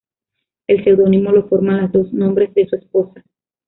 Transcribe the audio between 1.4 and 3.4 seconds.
forman los dos nombres de su esposa.